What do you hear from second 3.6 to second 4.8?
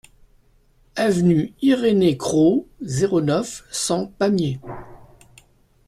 cent Pamiers